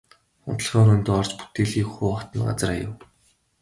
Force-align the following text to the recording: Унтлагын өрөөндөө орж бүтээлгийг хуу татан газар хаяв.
Унтлагын 0.49 0.79
өрөөндөө 0.81 1.15
орж 1.21 1.31
бүтээлгийг 1.39 1.87
хуу 1.93 2.11
татан 2.19 2.43
газар 2.47 2.69
хаяв. 2.71 2.91